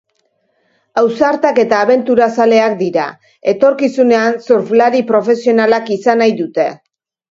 [1.01, 3.05] Ausartak eta abenturazaleak dira,
[3.55, 6.73] etorkizunean surflari profesionalak izan nahi dute.